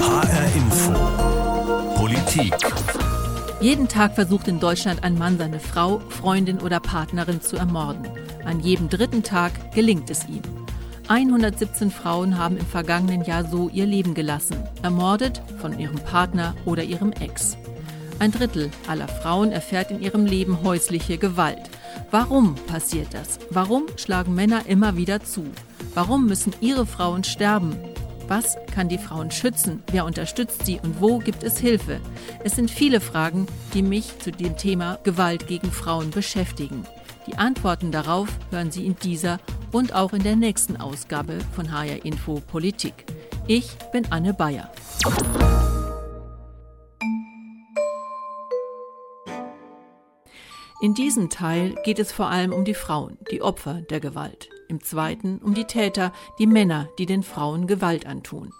[0.00, 0.92] HR Info.
[1.96, 2.54] Politik.
[3.60, 8.06] Jeden Tag versucht in Deutschland ein Mann seine Frau, Freundin oder Partnerin zu ermorden.
[8.44, 10.42] An jedem dritten Tag gelingt es ihm.
[11.08, 16.82] 117 Frauen haben im vergangenen Jahr so ihr Leben gelassen, ermordet von ihrem Partner oder
[16.82, 17.56] ihrem Ex.
[18.18, 21.70] Ein Drittel aller Frauen erfährt in ihrem Leben häusliche Gewalt.
[22.10, 23.38] Warum passiert das?
[23.50, 25.46] Warum schlagen Männer immer wieder zu?
[25.94, 27.76] Warum müssen ihre Frauen sterben?
[28.26, 29.82] Was kann die Frauen schützen?
[29.90, 32.00] Wer unterstützt sie und wo gibt es Hilfe?
[32.42, 36.86] Es sind viele Fragen, die mich zu dem Thema Gewalt gegen Frauen beschäftigen.
[37.26, 39.38] Die Antworten darauf hören Sie in dieser
[39.72, 43.04] und auch in der nächsten Ausgabe von HR Info Politik.
[43.46, 44.70] Ich bin Anne Bayer.
[50.80, 54.48] In diesem Teil geht es vor allem um die Frauen, die Opfer der Gewalt.
[54.68, 58.52] Im zweiten um die Täter, die Männer, die den Frauen Gewalt antun.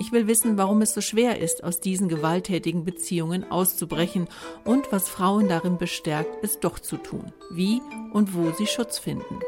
[0.00, 4.28] Ich will wissen, warum es so schwer ist, aus diesen gewalttätigen Beziehungen auszubrechen
[4.64, 7.32] und was Frauen darin bestärkt, es doch zu tun.
[7.50, 7.80] Wie
[8.12, 9.38] und wo sie Schutz finden.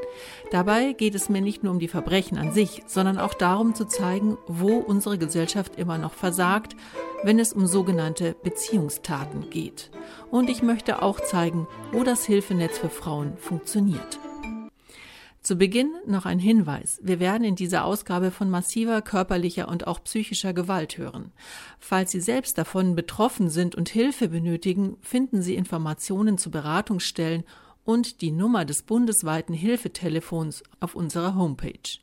[0.53, 3.87] Dabei geht es mir nicht nur um die Verbrechen an sich, sondern auch darum zu
[3.87, 6.77] zeigen, wo unsere Gesellschaft immer noch versagt,
[7.25, 9.91] wenn es um sogenannte Beziehungstaten geht.
[10.31, 14.21] Und ich möchte auch zeigen, wo das Hilfenetz für Frauen funktioniert.
[15.47, 16.99] Zu Beginn noch ein Hinweis.
[17.05, 21.31] Wir werden in dieser Ausgabe von massiver körperlicher und auch psychischer Gewalt hören.
[21.79, 27.45] Falls Sie selbst davon betroffen sind und Hilfe benötigen, finden Sie Informationen zu Beratungsstellen
[27.85, 32.01] und die Nummer des bundesweiten Hilfetelefons auf unserer Homepage.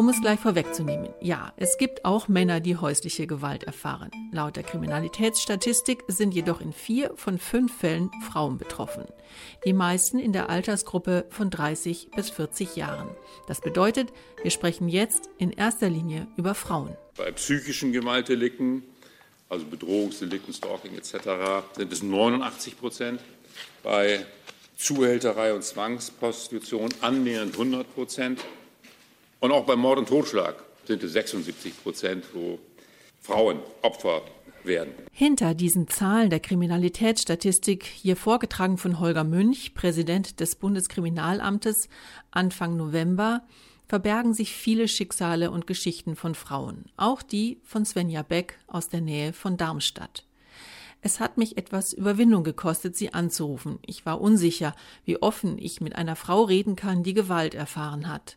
[0.00, 4.10] Um es gleich vorwegzunehmen, ja, es gibt auch Männer, die häusliche Gewalt erfahren.
[4.32, 9.04] Laut der Kriminalitätsstatistik sind jedoch in vier von fünf Fällen Frauen betroffen.
[9.66, 13.10] Die meisten in der Altersgruppe von 30 bis 40 Jahren.
[13.46, 14.08] Das bedeutet,
[14.42, 16.96] wir sprechen jetzt in erster Linie über Frauen.
[17.18, 18.82] Bei psychischen Gewaltdelikten,
[19.50, 21.18] also Bedrohungsdelikten, Stalking etc.,
[21.76, 23.20] sind es 89 Prozent.
[23.82, 24.24] Bei
[24.78, 28.40] Zuhälterei und Zwangsprostitution annähernd 100 Prozent.
[29.40, 32.58] Und auch beim Mord und Totschlag sind es 76 Prozent, wo
[33.20, 34.22] Frauen Opfer
[34.64, 34.92] werden.
[35.12, 41.88] Hinter diesen Zahlen der Kriminalitätsstatistik, hier vorgetragen von Holger Münch, Präsident des Bundeskriminalamtes,
[42.30, 43.42] Anfang November,
[43.88, 49.00] verbergen sich viele Schicksale und Geschichten von Frauen, auch die von Svenja Beck aus der
[49.00, 50.24] Nähe von Darmstadt.
[51.02, 53.78] Es hat mich etwas Überwindung gekostet, sie anzurufen.
[53.86, 58.36] Ich war unsicher, wie offen ich mit einer Frau reden kann, die Gewalt erfahren hat.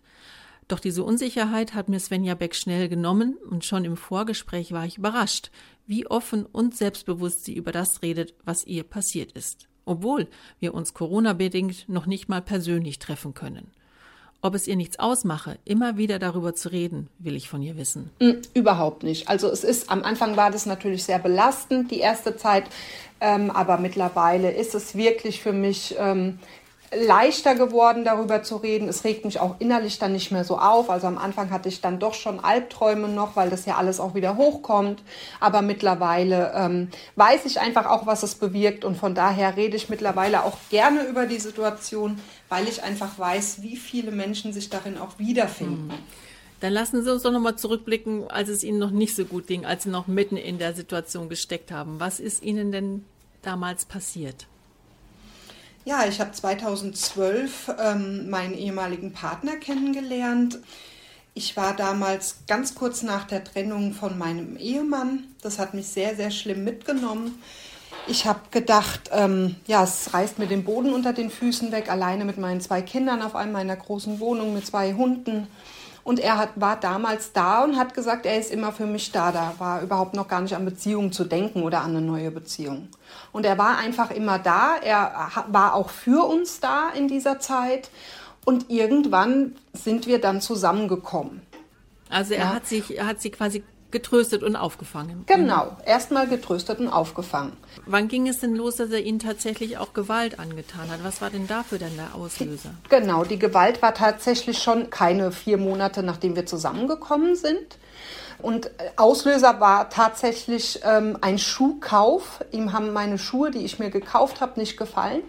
[0.68, 4.98] Doch diese Unsicherheit hat mir Svenja Beck schnell genommen und schon im Vorgespräch war ich
[4.98, 5.52] überrascht,
[5.86, 9.68] wie offen und selbstbewusst sie über das redet, was ihr passiert ist.
[9.86, 10.28] Obwohl
[10.60, 13.72] wir uns Corona-bedingt noch nicht mal persönlich treffen können.
[14.42, 18.10] Ob es ihr nichts ausmache, immer wieder darüber zu reden, will ich von ihr wissen.
[18.20, 19.30] Mm, überhaupt nicht.
[19.30, 22.66] Also es ist, am Anfang war das natürlich sehr belastend, die erste Zeit,
[23.22, 26.40] ähm, aber mittlerweile ist es wirklich für mich ähm,
[26.96, 28.88] leichter geworden, darüber zu reden.
[28.88, 30.90] Es regt mich auch innerlich dann nicht mehr so auf.
[30.90, 34.16] Also am Anfang hatte ich dann doch schon Albträume noch, weil das ja alles auch
[34.16, 35.02] wieder hochkommt.
[35.40, 38.86] Aber mittlerweile ähm, weiß ich einfach auch, was es bewirkt.
[38.86, 43.62] Und von daher rede ich mittlerweile auch gerne über die Situation, weil ich einfach weiß,
[43.62, 45.88] wie viele Menschen sich darin auch wiederfinden.
[45.88, 46.24] Mhm.
[46.60, 49.66] Dann lassen Sie uns doch nochmal zurückblicken, als es Ihnen noch nicht so gut ging,
[49.66, 52.00] als Sie noch mitten in der Situation gesteckt haben.
[52.00, 53.04] Was ist Ihnen denn
[53.42, 54.48] damals passiert?
[55.86, 60.60] Ja, ich habe 2012 ähm, meinen ehemaligen Partner kennengelernt.
[61.34, 65.26] Ich war damals ganz kurz nach der Trennung von meinem Ehemann.
[65.42, 67.42] Das hat mich sehr, sehr schlimm mitgenommen.
[68.08, 72.24] Ich habe gedacht, ähm, ja, es reißt mir den Boden unter den Füßen weg, alleine
[72.24, 75.48] mit meinen zwei Kindern auf einmal in einer großen Wohnung mit zwei Hunden.
[76.06, 79.34] Und er hat, war damals da und hat gesagt, er ist immer für mich da.
[79.34, 82.90] Da war überhaupt noch gar nicht an Beziehungen zu denken oder an eine neue Beziehung.
[83.32, 84.78] Und er war einfach immer da.
[84.78, 87.90] Er war auch für uns da in dieser Zeit.
[88.46, 91.42] Und irgendwann sind wir dann zusammengekommen.
[92.10, 92.54] Also er ja.
[92.54, 93.64] hat sich, er hat sie quasi
[93.94, 95.24] getröstet und aufgefangen.
[95.28, 97.54] Genau, erstmal getröstet und aufgefangen.
[97.86, 101.04] Wann ging es denn los, dass er Ihnen tatsächlich auch Gewalt angetan hat?
[101.04, 102.72] Was war denn dafür denn der Auslöser?
[102.90, 107.78] Genau, die Gewalt war tatsächlich schon keine vier Monate, nachdem wir zusammengekommen sind.
[108.44, 112.44] Und Auslöser war tatsächlich ähm, ein Schuhkauf.
[112.52, 115.22] Ihm haben meine Schuhe, die ich mir gekauft habe, nicht gefallen.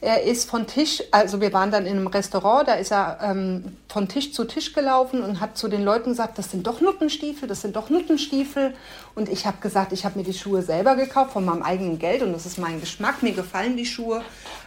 [0.00, 3.76] Er ist von Tisch, also wir waren dann in einem Restaurant, da ist er ähm,
[3.88, 7.48] von Tisch zu Tisch gelaufen und hat zu den Leuten gesagt, das sind doch Nuttenstiefel,
[7.48, 8.74] das sind doch Nuttenstiefel.
[9.14, 12.22] Und ich habe gesagt, ich habe mir die Schuhe selber gekauft von meinem eigenen Geld
[12.22, 14.22] und das ist mein Geschmack, mir gefallen die Schuhe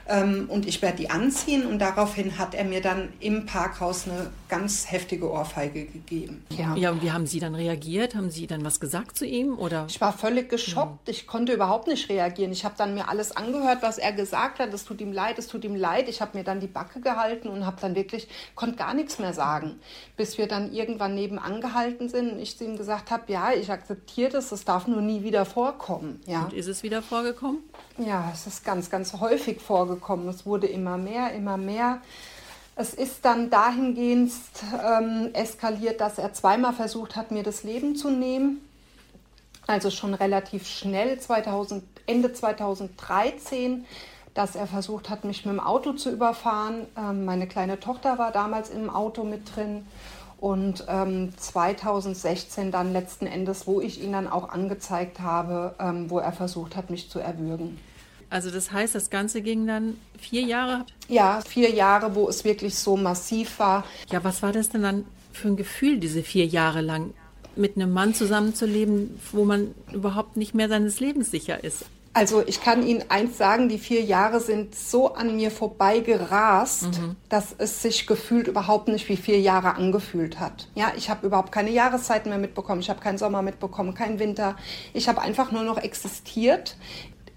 [0.09, 1.65] und ich werde die anziehen.
[1.65, 6.43] Und daraufhin hat er mir dann im Parkhaus eine ganz heftige Ohrfeige gegeben.
[6.49, 8.15] Ja, ja und wie haben Sie dann reagiert?
[8.15, 9.59] Haben Sie dann was gesagt zu ihm?
[9.59, 9.85] Oder?
[9.87, 11.07] Ich war völlig geschockt.
[11.09, 12.51] Ich konnte überhaupt nicht reagieren.
[12.51, 14.73] Ich habe dann mir alles angehört, was er gesagt hat.
[14.73, 16.09] Es tut ihm leid, es tut ihm leid.
[16.09, 19.33] Ich habe mir dann die Backe gehalten und habe dann wirklich, konnte gar nichts mehr
[19.33, 19.79] sagen.
[20.17, 23.71] Bis wir dann irgendwann nebenan gehalten sind und ich zu ihm gesagt habe, ja, ich
[23.71, 26.19] akzeptiere das, das darf nur nie wieder vorkommen.
[26.25, 26.45] Ja.
[26.45, 27.59] Und ist es wieder vorgekommen?
[27.99, 29.98] Ja, es ist ganz, ganz häufig vorgekommen.
[30.29, 32.01] Es wurde immer mehr, immer mehr.
[32.75, 34.31] Es ist dann dahingehend
[34.73, 38.61] ähm, eskaliert, dass er zweimal versucht hat, mir das Leben zu nehmen.
[39.67, 43.85] Also schon relativ schnell, 2000, Ende 2013,
[44.33, 46.87] dass er versucht hat, mich mit dem Auto zu überfahren.
[46.97, 49.85] Ähm, meine kleine Tochter war damals im Auto mit drin.
[50.39, 56.19] Und ähm, 2016 dann letzten Endes, wo ich ihn dann auch angezeigt habe, ähm, wo
[56.19, 57.77] er versucht hat, mich zu erwürgen.
[58.29, 60.85] Also das heißt, das Ganze ging dann vier Jahre?
[61.07, 63.83] Ja, vier Jahre, wo es wirklich so massiv war.
[64.11, 67.13] Ja, was war das denn dann für ein Gefühl, diese vier Jahre lang
[67.55, 71.85] mit einem Mann zusammenzuleben, wo man überhaupt nicht mehr seines Lebens sicher ist?
[72.11, 77.15] Also ich kann Ihnen eins sagen, die vier Jahre sind so an mir vorbeigerast, mhm.
[77.29, 80.67] dass es sich gefühlt überhaupt nicht wie vier Jahre angefühlt hat.
[80.73, 84.55] Ja, ich habe überhaupt keine Jahreszeiten mehr mitbekommen, ich habe keinen Sommer mitbekommen, keinen Winter.
[84.93, 86.77] Ich habe einfach nur noch existiert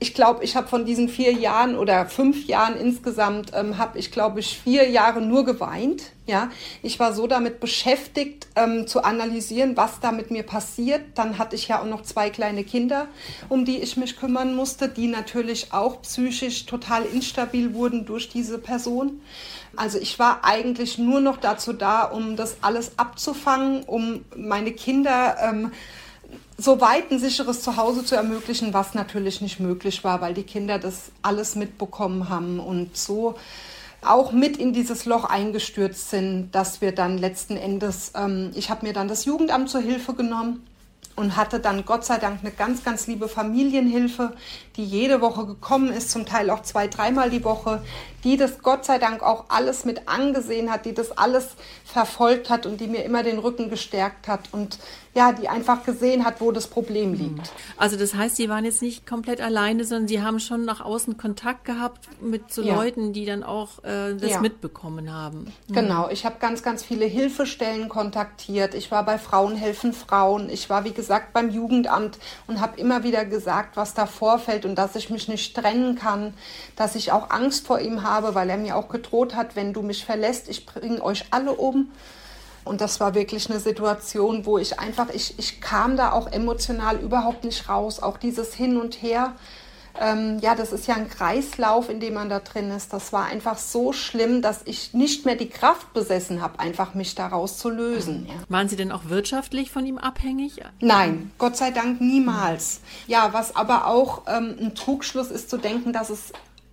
[0.03, 4.11] ich glaube, ich habe von diesen vier Jahren oder fünf Jahren insgesamt, ähm, habe ich,
[4.11, 6.03] glaube ich, vier Jahre nur geweint.
[6.27, 6.51] Ja,
[6.83, 11.03] ich war so damit beschäftigt, ähm, zu analysieren, was da mit mir passiert.
[11.15, 13.07] Dann hatte ich ja auch noch zwei kleine Kinder,
[13.49, 18.59] um die ich mich kümmern musste, die natürlich auch psychisch total instabil wurden durch diese
[18.59, 19.21] Person.
[19.77, 25.37] Also ich war eigentlich nur noch dazu da, um das alles abzufangen, um meine Kinder
[25.41, 25.71] ähm,
[26.63, 30.79] so weit ein sicheres Zuhause zu ermöglichen, was natürlich nicht möglich war, weil die Kinder
[30.79, 33.37] das alles mitbekommen haben und so
[34.05, 38.87] auch mit in dieses Loch eingestürzt sind, dass wir dann letzten Endes, ähm, ich habe
[38.87, 40.67] mir dann das Jugendamt zur Hilfe genommen
[41.15, 44.33] und hatte dann Gott sei Dank eine ganz, ganz liebe Familienhilfe,
[44.77, 47.83] die jede Woche gekommen ist, zum Teil auch zwei, dreimal die Woche,
[48.25, 51.51] die das Gott sei Dank auch alles mit angesehen hat, die das alles
[51.85, 54.49] verfolgt hat und die mir immer den Rücken gestärkt hat.
[54.53, 54.79] Und
[55.15, 57.53] ja, die einfach gesehen hat, wo das Problem liegt.
[57.77, 61.19] Also das heißt, Sie waren jetzt nicht komplett alleine, sondern Sie haben schon nach außen
[61.19, 62.75] Kontakt gehabt mit so ja.
[62.75, 64.41] Leuten, die dann auch äh, das ja.
[64.41, 65.53] mitbekommen haben.
[65.69, 65.75] Mhm.
[65.75, 68.75] Genau, ich habe ganz, ganz viele Hilfestellen kontaktiert.
[68.75, 70.49] Ich war bei Frauen helfen Frauen.
[70.49, 74.77] Ich war, wie gesagt, beim Jugendamt und habe immer wieder gesagt, was da vorfällt und
[74.77, 76.33] dass ich mich nicht trennen kann,
[76.75, 79.83] dass ich auch Angst vor ihm habe, weil er mir auch gedroht hat, wenn du
[79.83, 81.91] mich verlässt, ich bringe euch alle um.
[82.65, 86.99] Und das war wirklich eine Situation, wo ich einfach, ich, ich kam da auch emotional
[86.99, 88.01] überhaupt nicht raus.
[88.01, 89.35] Auch dieses Hin und Her.
[90.01, 92.93] Ähm, ja, das ist ja ein Kreislauf, in dem man da drin ist.
[92.93, 97.15] Das war einfach so schlimm, dass ich nicht mehr die Kraft besessen habe, einfach mich
[97.15, 98.27] daraus zu lösen.
[98.27, 98.35] Ja.
[98.49, 100.63] Waren Sie denn auch wirtschaftlich von ihm abhängig?
[100.81, 102.81] Nein, Gott sei Dank niemals.
[103.07, 106.33] Ja, was aber auch ähm, ein Trugschluss ist zu denken, dass es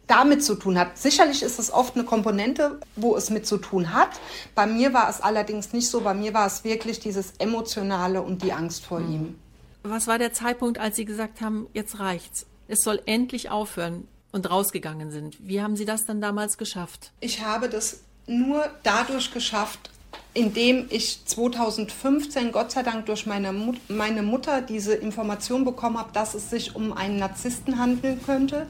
[0.09, 0.97] damit zu tun hat.
[0.97, 4.09] Sicherlich ist es oft eine Komponente, wo es mit zu tun hat.
[4.56, 6.01] Bei mir war es allerdings nicht so.
[6.01, 9.13] Bei mir war es wirklich dieses Emotionale und die Angst vor mhm.
[9.13, 9.39] ihm.
[9.83, 12.47] Was war der Zeitpunkt, als Sie gesagt haben, jetzt reicht's?
[12.67, 15.38] Es soll endlich aufhören und rausgegangen sind.
[15.39, 17.11] Wie haben Sie das dann damals geschafft?
[17.19, 19.91] Ich habe das nur dadurch geschafft,
[20.33, 26.11] indem ich 2015 Gott sei Dank durch meine, Mut meine Mutter diese Information bekommen habe,
[26.13, 28.68] dass es sich um einen Narzissten handeln könnte.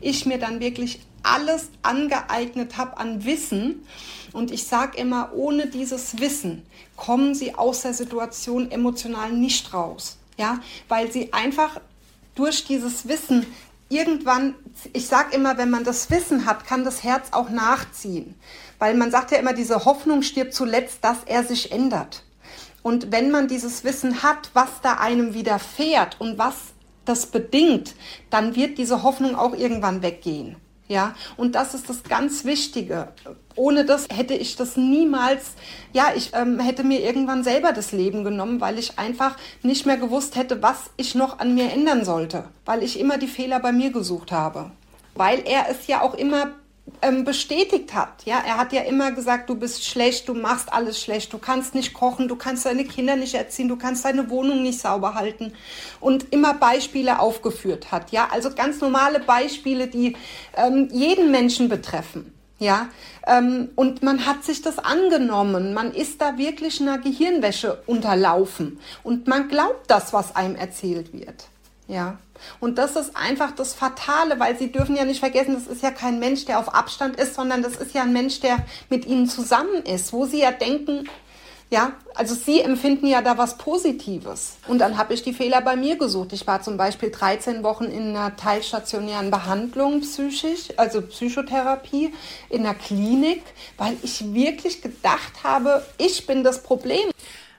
[0.00, 3.86] Ich mir dann wirklich alles angeeignet habe an Wissen.
[4.32, 6.62] Und ich sage immer, ohne dieses Wissen
[6.96, 10.18] kommen sie aus der Situation emotional nicht raus.
[10.36, 11.80] Ja, weil sie einfach
[12.34, 13.44] durch dieses Wissen
[13.88, 14.54] irgendwann,
[14.92, 18.34] ich sage immer, wenn man das Wissen hat, kann das Herz auch nachziehen.
[18.78, 22.24] Weil man sagt ja immer, diese Hoffnung stirbt zuletzt, dass er sich ändert.
[22.82, 26.54] Und wenn man dieses Wissen hat, was da einem widerfährt und was
[27.04, 27.94] das bedingt,
[28.30, 30.56] dann wird diese Hoffnung auch irgendwann weggehen.
[30.88, 33.08] Ja, und das ist das ganz Wichtige.
[33.56, 35.52] Ohne das hätte ich das niemals,
[35.92, 39.98] ja, ich ähm, hätte mir irgendwann selber das Leben genommen, weil ich einfach nicht mehr
[39.98, 43.70] gewusst hätte, was ich noch an mir ändern sollte, weil ich immer die Fehler bei
[43.70, 44.70] mir gesucht habe.
[45.14, 46.52] Weil er es ja auch immer
[47.02, 48.24] ähm, bestätigt hat.
[48.24, 51.74] Ja, er hat ja immer gesagt, du bist schlecht, du machst alles schlecht, du kannst
[51.74, 55.52] nicht kochen, du kannst deine Kinder nicht erziehen, du kannst deine Wohnung nicht sauber halten
[56.00, 58.10] und immer Beispiele aufgeführt hat.
[58.12, 60.16] Ja, also ganz normale Beispiele, die
[60.56, 62.34] ähm, jeden Menschen betreffen.
[62.60, 62.88] Ja,
[63.26, 65.74] ähm, und man hat sich das angenommen.
[65.74, 71.44] Man ist da wirklich einer Gehirnwäsche unterlaufen und man glaubt das, was einem erzählt wird.
[71.88, 72.18] Ja.
[72.60, 75.90] Und das ist einfach das Fatale, weil Sie dürfen ja nicht vergessen, das ist ja
[75.90, 78.58] kein Mensch, der auf Abstand ist, sondern das ist ja ein Mensch, der
[78.90, 81.08] mit Ihnen zusammen ist, wo Sie ja denken,
[81.70, 84.56] ja, also Sie empfinden ja da was Positives.
[84.68, 86.32] Und dann habe ich die Fehler bei mir gesucht.
[86.32, 92.14] Ich war zum Beispiel 13 Wochen in einer teilstationären Behandlung psychisch, also Psychotherapie
[92.48, 93.42] in einer Klinik,
[93.76, 97.10] weil ich wirklich gedacht habe, ich bin das Problem.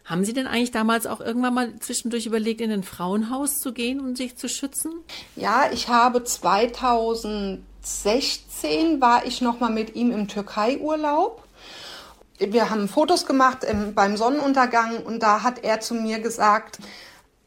[0.10, 4.00] Haben Sie denn eigentlich damals auch irgendwann mal zwischendurch überlegt, in ein Frauenhaus zu gehen
[4.00, 4.92] und sich zu schützen?
[5.36, 11.44] Ja, ich habe 2016 war ich noch mal mit ihm im Türkei-Urlaub.
[12.40, 16.80] Wir haben Fotos gemacht im, beim Sonnenuntergang und da hat er zu mir gesagt,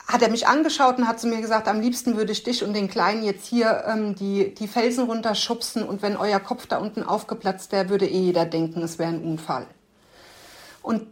[0.07, 2.75] hat er mich angeschaut und hat zu mir gesagt, am liebsten würde ich dich und
[2.75, 7.03] den Kleinen jetzt hier ähm, die, die Felsen runterschubsen und wenn euer Kopf da unten
[7.03, 9.67] aufgeplatzt wäre, würde eh jeder denken, es wäre ein Unfall.
[10.81, 11.09] Und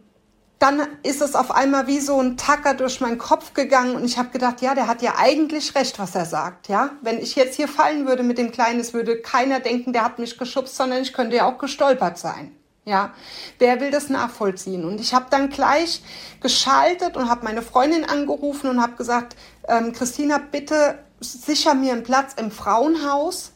[0.61, 4.19] dann ist es auf einmal wie so ein Tacker durch meinen Kopf gegangen und ich
[4.19, 6.91] habe gedacht, ja, der hat ja eigentlich recht, was er sagt, ja.
[7.01, 10.19] Wenn ich jetzt hier fallen würde mit dem Kleinen, es würde keiner denken, der hat
[10.19, 12.55] mich geschubst, sondern ich könnte ja auch gestolpert sein.
[12.85, 13.11] Ja,
[13.57, 14.85] wer will das nachvollziehen?
[14.85, 16.03] Und ich habe dann gleich
[16.41, 19.35] geschaltet und habe meine Freundin angerufen und habe gesagt,
[19.67, 23.53] ähm, Christina, bitte sicher mir einen Platz im Frauenhaus.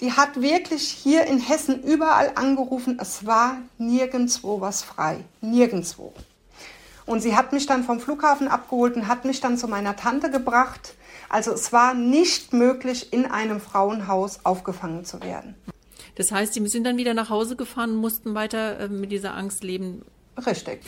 [0.00, 2.98] Die hat wirklich hier in Hessen überall angerufen.
[3.00, 5.24] Es war nirgendwo was frei.
[5.40, 6.12] Nirgendwo.
[7.08, 10.30] Und sie hat mich dann vom Flughafen abgeholt und hat mich dann zu meiner Tante
[10.30, 10.94] gebracht.
[11.30, 15.54] Also es war nicht möglich, in einem Frauenhaus aufgefangen zu werden.
[16.16, 19.34] Das heißt, Sie sind dann wieder nach Hause gefahren und mussten weiter äh, mit dieser
[19.34, 20.02] Angst leben.
[20.46, 20.82] Richtig.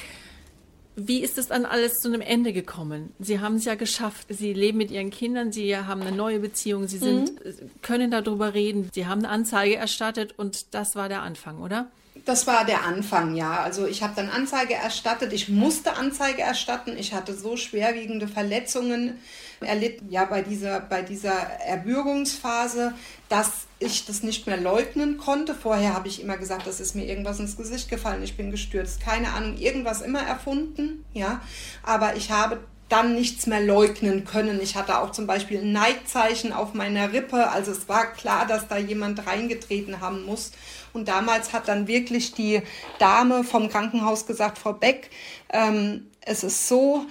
[0.94, 3.14] Wie ist es dann alles zu einem Ende gekommen?
[3.18, 4.26] Sie haben es ja geschafft.
[4.28, 7.70] Sie leben mit Ihren Kindern, Sie haben eine neue Beziehung, Sie sind, mhm.
[7.80, 8.90] können darüber reden.
[8.92, 11.86] Sie haben eine Anzeige erstattet und das war der Anfang, oder?
[12.30, 13.60] Das war der Anfang, ja.
[13.60, 15.32] Also ich habe dann Anzeige erstattet.
[15.32, 16.96] Ich musste Anzeige erstatten.
[16.96, 19.18] Ich hatte so schwerwiegende Verletzungen
[19.60, 22.94] erlitten, ja, bei dieser, bei dieser Erbürgungsphase,
[23.28, 25.56] dass ich das nicht mehr leugnen konnte.
[25.56, 29.00] Vorher habe ich immer gesagt, das ist mir irgendwas ins Gesicht gefallen, ich bin gestürzt,
[29.00, 31.40] keine Ahnung, irgendwas immer erfunden, ja.
[31.82, 32.60] Aber ich habe
[32.90, 34.60] dann nichts mehr leugnen können.
[34.60, 37.48] Ich hatte auch zum Beispiel ein Neigzeichen auf meiner Rippe.
[37.50, 40.50] Also es war klar, dass da jemand reingetreten haben muss.
[40.92, 42.62] Und damals hat dann wirklich die
[42.98, 45.10] Dame vom Krankenhaus gesagt, Frau Beck,
[45.52, 47.06] ähm, es ist so,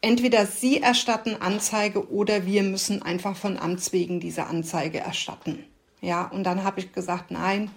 [0.00, 5.64] entweder Sie erstatten Anzeige oder wir müssen einfach von Amts wegen diese Anzeige erstatten.
[6.00, 7.70] Ja, und dann habe ich gesagt, nein,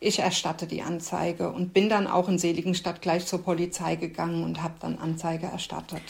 [0.00, 4.62] ich erstatte die Anzeige und bin dann auch in Seligenstadt gleich zur Polizei gegangen und
[4.62, 6.02] habe dann Anzeige erstattet.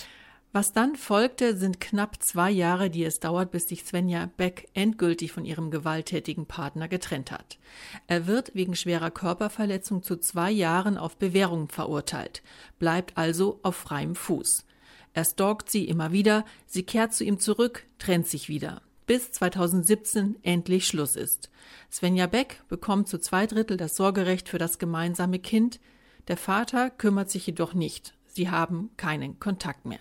[0.53, 5.33] Was dann folgte, sind knapp zwei Jahre, die es dauert, bis sich Svenja Beck endgültig
[5.33, 7.59] von ihrem gewalttätigen Partner getrennt hat.
[8.07, 12.43] Er wird wegen schwerer Körperverletzung zu zwei Jahren auf Bewährung verurteilt,
[12.79, 14.65] bleibt also auf freiem Fuß.
[15.13, 18.83] Er stalkt sie immer wieder, sie kehrt zu ihm zurück, trennt sich wieder.
[19.07, 21.51] Bis 2017 endlich Schluss ist.
[21.91, 25.81] Svenja Beck bekommt zu zwei Drittel das Sorgerecht für das gemeinsame Kind.
[26.29, 28.15] Der Vater kümmert sich jedoch nicht.
[28.27, 30.01] Sie haben keinen Kontakt mehr.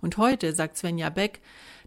[0.00, 1.40] Und heute sagt Svenja Beck,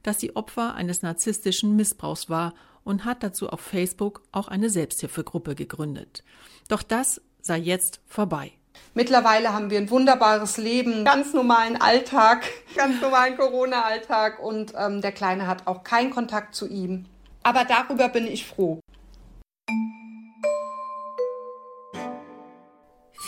[0.04, 5.56] dass sie Opfer eines narzisstischen Missbrauchs war und hat dazu auf Facebook auch eine Selbsthilfegruppe
[5.56, 6.24] gegründet.
[6.68, 8.54] Doch das sei jetzt vorbei.
[8.94, 12.44] Mittlerweile haben wir ein wunderbares Leben, ganz normalen Alltag,
[12.76, 17.06] ganz normalen Corona-Alltag und ähm, der Kleine hat auch keinen Kontakt zu ihm.
[17.44, 18.80] Aber darüber bin ich froh.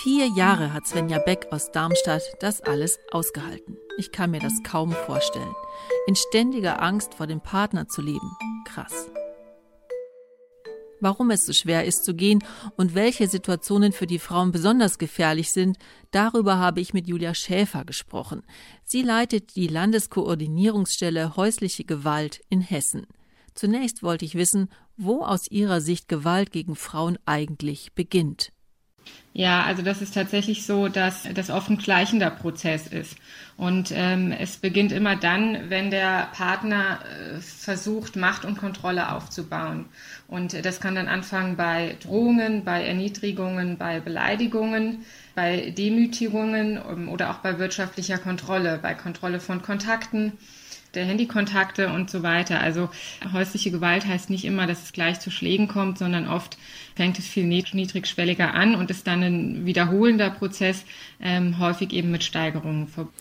[0.04, 3.78] Vier Jahre hat Svenja Beck aus Darmstadt das alles ausgehalten.
[3.98, 5.56] Ich kann mir das kaum vorstellen.
[6.08, 8.36] In ständiger Angst vor dem Partner zu leben.
[8.66, 9.10] Krass.
[11.00, 12.44] Warum es so schwer ist zu gehen
[12.76, 15.78] und welche Situationen für die Frauen besonders gefährlich sind,
[16.12, 18.42] darüber habe ich mit Julia Schäfer gesprochen.
[18.84, 23.08] Sie leitet die Landeskoordinierungsstelle häusliche Gewalt in Hessen.
[23.56, 24.68] Zunächst wollte ich wissen,
[24.98, 28.52] wo aus ihrer Sicht Gewalt gegen Frauen eigentlich beginnt.
[29.36, 33.18] Ja, also das ist tatsächlich so, dass das oft ein gleichender Prozess ist.
[33.58, 39.86] Und ähm, es beginnt immer dann, wenn der Partner äh, versucht, Macht und Kontrolle aufzubauen.
[40.28, 45.06] Und das kann dann anfangen bei Drohungen, bei Erniedrigungen, bei Beleidigungen.
[45.36, 50.34] bei Demütigungen ähm, oder auch bei wirtschaftlicher Kontrolle, bei Kontrolle von Kontakten,
[50.94, 52.60] der Handykontakte und so weiter.
[52.60, 52.90] Also
[53.32, 56.58] häusliche Gewalt heißt nicht immer, dass es gleich zu Schlägen kommt, sondern oft
[56.96, 60.86] fängt es viel niedrigschwelliger an und ist dann ein wiederholender Prozess,
[61.20, 63.18] ähm, häufig eben mit Steigerungen verbunden.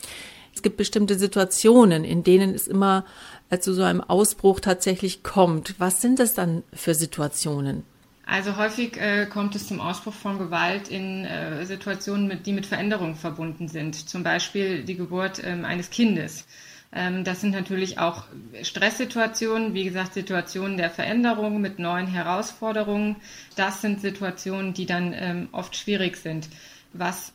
[0.55, 3.05] Es gibt bestimmte Situationen, in denen es immer
[3.51, 5.75] äh, zu so einem Ausbruch tatsächlich kommt.
[5.79, 7.85] Was sind das dann für Situationen?
[8.25, 12.67] Also häufig äh, kommt es zum Ausbruch von Gewalt in äh, Situationen, mit, die mit
[12.67, 14.09] Veränderungen verbunden sind.
[14.09, 16.47] Zum Beispiel die Geburt ähm, eines Kindes.
[16.95, 18.25] Ähm, das sind natürlich auch
[18.63, 23.17] Stresssituationen, wie gesagt, Situationen der Veränderung mit neuen Herausforderungen.
[23.57, 26.49] Das sind Situationen, die dann ähm, oft schwierig sind.
[26.93, 27.33] Was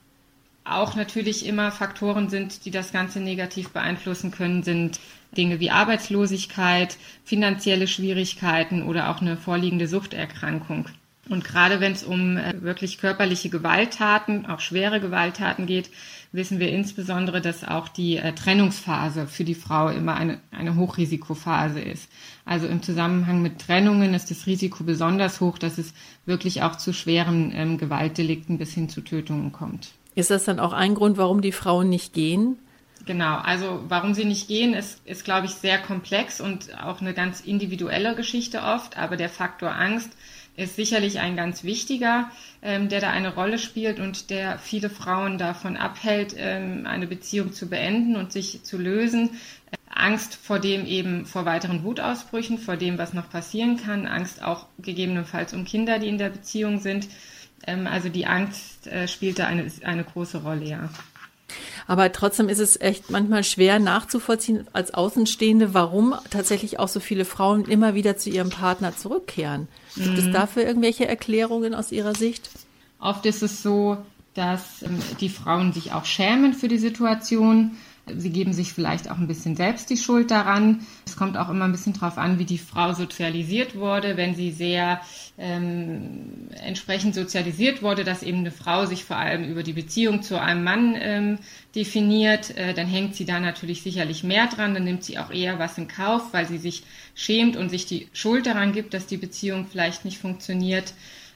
[0.64, 5.00] auch natürlich immer Faktoren sind, die das Ganze negativ beeinflussen können, sind
[5.36, 10.88] Dinge wie Arbeitslosigkeit, finanzielle Schwierigkeiten oder auch eine vorliegende Suchterkrankung.
[11.30, 15.90] Und gerade wenn es um äh, wirklich körperliche Gewalttaten, auch schwere Gewalttaten geht,
[16.32, 21.80] wissen wir insbesondere, dass auch die äh, Trennungsphase für die Frau immer eine, eine Hochrisikophase
[21.80, 22.10] ist.
[22.46, 25.94] Also im Zusammenhang mit Trennungen ist das Risiko besonders hoch, dass es
[26.26, 29.90] wirklich auch zu schweren ähm, Gewaltdelikten bis hin zu Tötungen kommt.
[30.16, 32.58] Ist das dann auch ein Grund, warum die Frauen nicht gehen?
[33.06, 37.14] Genau, also warum sie nicht gehen, ist, ist, glaube ich, sehr komplex und auch eine
[37.14, 38.98] ganz individuelle Geschichte oft.
[38.98, 40.10] Aber der Faktor Angst
[40.58, 42.30] ist sicherlich ein ganz wichtiger,
[42.62, 47.54] ähm, der da eine Rolle spielt und der viele Frauen davon abhält, ähm, eine Beziehung
[47.54, 49.30] zu beenden und sich zu lösen.
[49.90, 54.66] Angst vor dem eben vor weiteren Wutausbrüchen, vor dem, was noch passieren kann, Angst auch
[54.80, 57.08] gegebenenfalls um Kinder, die in der Beziehung sind.
[57.66, 60.90] Ähm, also die Angst äh, spielt da eine, eine große Rolle, ja.
[61.88, 67.24] Aber trotzdem ist es echt manchmal schwer nachzuvollziehen als Außenstehende, warum tatsächlich auch so viele
[67.24, 69.70] Frauen immer wieder zu ihrem Partner zurückkehren.
[69.96, 70.18] Gibt mhm.
[70.18, 72.50] es dafür irgendwelche Erklärungen aus Ihrer Sicht?
[73.00, 73.98] Oft ist es so,
[74.34, 77.78] dass ähm, die Frauen sich auch schämen für die Situation
[78.16, 80.86] Sie geben sich vielleicht auch ein bisschen selbst die Schuld daran.
[81.06, 84.18] Es kommt auch immer ein bisschen darauf an, wie die Frau sozialisiert wurde.
[84.18, 85.02] Wenn sie sehr
[85.38, 90.40] ähm, entsprechend sozialisiert wurde, dass eben eine Frau sich vor allem über die Beziehung zu
[90.42, 91.40] einem Mann ähm,
[91.76, 94.74] definiert, äh, dann hängt sie da natürlich sicherlich mehr dran.
[94.74, 96.84] Dann nimmt sie auch eher was in Kauf, weil sie sich
[97.16, 100.94] schämt und sich die Schuld daran gibt, dass die Beziehung vielleicht nicht funktioniert.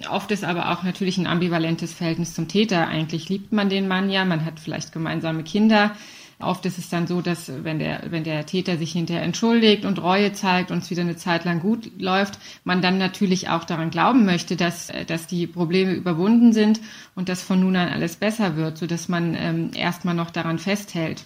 [0.10, 2.88] Oft ist aber auch natürlich ein ambivalentes Verhältnis zum Täter.
[2.88, 5.96] Eigentlich liebt man den Mann ja, man hat vielleicht gemeinsame Kinder.
[6.42, 10.02] Oft ist es dann so, dass wenn der, wenn der Täter sich hinterher entschuldigt und
[10.02, 13.90] Reue zeigt und es wieder eine Zeit lang gut läuft, man dann natürlich auch daran
[13.90, 16.82] glauben möchte, dass, dass die Probleme überwunden sind
[17.16, 20.60] und dass von nun an alles besser wird, so dass man ähm, erstmal noch daran
[20.60, 21.26] festhält.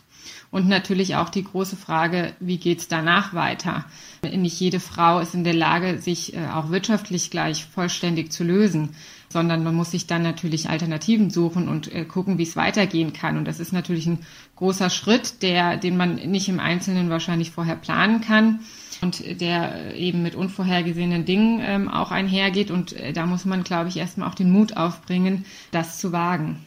[0.51, 3.85] Und natürlich auch die große Frage, wie geht's danach weiter?
[4.23, 8.95] Nicht jede Frau ist in der Lage, sich äh, auch wirtschaftlich gleich vollständig zu lösen
[9.29, 13.37] sondern man muss sich dann natürlich Alternativen suchen und äh, gucken, wie es weitergehen kann.
[13.37, 14.19] Und das ist natürlich ein
[14.55, 18.59] großer Schritt, der, den man nicht im Einzelnen wahrscheinlich vorher planen kann
[19.01, 22.71] und der äh, eben mit unvorhergesehenen Dingen ähm, auch einhergeht.
[22.71, 26.59] Und äh, da muss man, glaube ich, erstmal auch den Mut aufbringen, das zu wagen.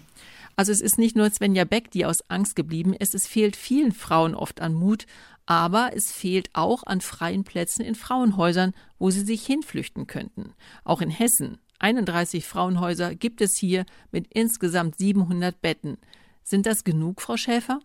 [0.56, 3.92] Also es ist nicht nur Svenja Beck, die aus Angst geblieben ist, es fehlt vielen
[3.92, 5.06] Frauen oft an Mut,
[5.46, 10.52] aber es fehlt auch an freien Plätzen in Frauenhäusern, wo sie sich hinflüchten könnten.
[10.84, 15.98] Auch in Hessen 31 Frauenhäuser gibt es hier mit insgesamt 700 Betten.
[16.42, 17.80] Sind das genug, Frau Schäfer?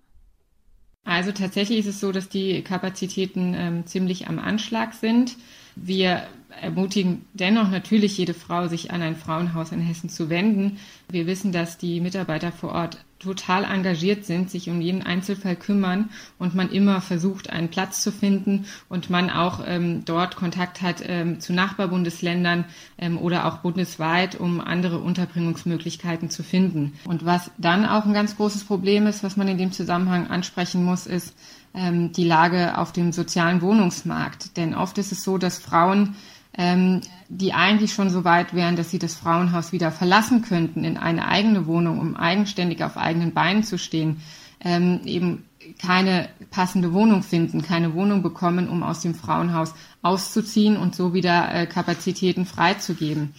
[1.06, 5.36] Also tatsächlich ist es so, dass die Kapazitäten ähm, ziemlich am Anschlag sind.
[5.76, 6.28] Wir
[6.62, 10.78] ermutigen dennoch natürlich jede Frau, sich an ein Frauenhaus in Hessen zu wenden.
[11.10, 16.10] Wir wissen, dass die Mitarbeiter vor Ort total engagiert sind, sich um jeden Einzelfall kümmern
[16.40, 21.02] und man immer versucht, einen Platz zu finden und man auch ähm, dort Kontakt hat
[21.06, 22.66] ähm, zu Nachbarbundesländern
[22.98, 26.94] ähm, oder auch bundesweit, um andere Unterbringungsmöglichkeiten zu finden.
[27.06, 30.84] Und was dann auch ein ganz großes Problem ist, was man in dem Zusammenhang ansprechen
[30.84, 31.34] muss, ist
[31.74, 34.58] ähm, die Lage auf dem sozialen Wohnungsmarkt.
[34.58, 36.16] Denn oft ist es so, dass Frauen
[36.58, 40.98] ähm, die eigentlich schon so weit wären, dass sie das Frauenhaus wieder verlassen könnten in
[40.98, 44.22] eine eigene Wohnung, um eigenständig auf eigenen Beinen zu stehen,
[44.60, 45.46] ähm, eben
[45.82, 51.54] keine passende Wohnung finden, keine Wohnung bekommen, um aus dem Frauenhaus auszuziehen und so wieder
[51.54, 53.34] äh, Kapazitäten freizugeben.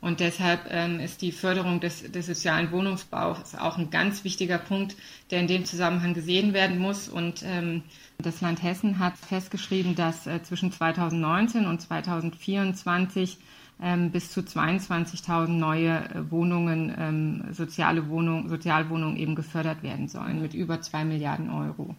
[0.00, 4.96] Und deshalb ähm, ist die Förderung des, des sozialen Wohnungsbaus auch ein ganz wichtiger Punkt,
[5.30, 7.08] der in dem Zusammenhang gesehen werden muss.
[7.08, 7.82] Und ähm,
[8.18, 13.38] das Land Hessen hat festgeschrieben, dass äh, zwischen 2019 und 2024
[13.82, 20.40] ähm, bis zu 22.000 neue äh, Wohnungen, ähm, soziale Wohnungen, Sozialwohnungen eben gefördert werden sollen
[20.40, 21.94] mit über zwei Milliarden Euro.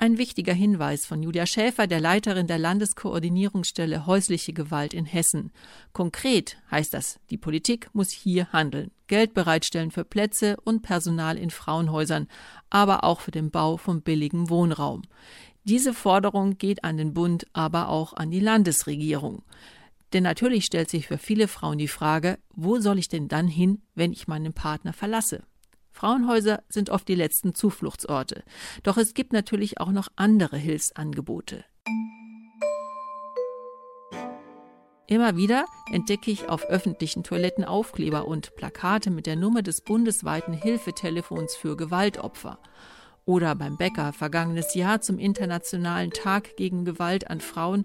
[0.00, 5.50] Ein wichtiger Hinweis von Julia Schäfer, der Leiterin der Landeskoordinierungsstelle häusliche Gewalt in Hessen.
[5.92, 11.50] Konkret heißt das, die Politik muss hier handeln, Geld bereitstellen für Plätze und Personal in
[11.50, 12.28] Frauenhäusern,
[12.70, 15.02] aber auch für den Bau von billigem Wohnraum.
[15.64, 19.42] Diese Forderung geht an den Bund, aber auch an die Landesregierung.
[20.12, 23.82] Denn natürlich stellt sich für viele Frauen die Frage, wo soll ich denn dann hin,
[23.96, 25.42] wenn ich meinen Partner verlasse?
[25.98, 28.44] Frauenhäuser sind oft die letzten Zufluchtsorte.
[28.84, 31.64] Doch es gibt natürlich auch noch andere Hilfsangebote.
[35.08, 40.54] Immer wieder entdecke ich auf öffentlichen Toiletten Aufkleber und Plakate mit der Nummer des bundesweiten
[40.54, 42.60] Hilfetelefons für Gewaltopfer.
[43.24, 47.84] Oder beim Bäcker vergangenes Jahr zum Internationalen Tag gegen Gewalt an Frauen.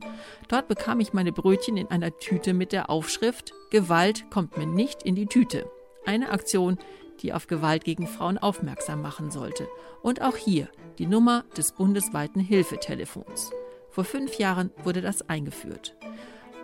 [0.50, 5.02] Dort bekam ich meine Brötchen in einer Tüte mit der Aufschrift Gewalt kommt mir nicht
[5.02, 5.66] in die Tüte.
[6.06, 6.78] Eine Aktion,
[7.22, 9.68] die auf Gewalt gegen Frauen aufmerksam machen sollte.
[10.02, 13.52] Und auch hier die Nummer des bundesweiten Hilfetelefons.
[13.90, 15.96] Vor fünf Jahren wurde das eingeführt.